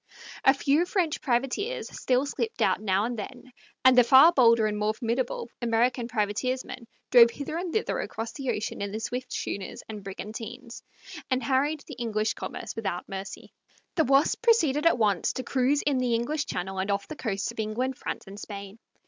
A 0.43 0.55
few 0.55 0.87
French 0.87 1.21
privateers 1.21 1.87
still 1.87 2.25
slipped 2.25 2.63
out 2.63 2.81
now 2.81 3.05
and 3.05 3.19
then, 3.19 3.51
and 3.85 3.95
the 3.95 4.03
far 4.03 4.31
bolder 4.31 4.65
and 4.65 4.75
more 4.75 4.95
formidable 4.95 5.47
American 5.61 6.07
privateersmen 6.07 6.87
drove 7.11 7.29
hither 7.29 7.55
and 7.55 7.71
thither 7.71 7.99
across 7.99 8.31
the 8.33 8.49
ocean 8.49 8.81
in 8.81 8.89
their 8.89 8.99
swift 8.99 9.31
schooners 9.31 9.83
and 9.87 10.03
brigantines, 10.03 10.81
and 11.29 11.43
harried 11.43 11.83
the 11.85 11.97
English 11.99 12.33
commerce 12.33 12.75
without 12.75 13.07
mercy. 13.07 13.53
The 13.93 14.05
Wasp 14.05 14.41
proceeded 14.41 14.87
at 14.87 14.97
once 14.97 15.33
to 15.33 15.43
cruise 15.43 15.83
in 15.83 15.99
the 15.99 16.15
English 16.15 16.47
Channel 16.47 16.79
and 16.79 16.89
off 16.89 17.07
the 17.07 17.15
coasts 17.15 17.51
of 17.51 17.59
England, 17.59 17.95
France, 17.95 18.23
and 18.25 18.39
Spain. 18.39 18.79